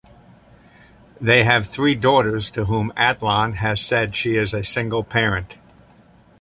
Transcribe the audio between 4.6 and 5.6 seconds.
single parent.